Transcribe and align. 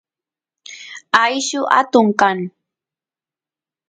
ayllu 1.23 1.61
atun 1.79 2.07
kan 2.19 2.39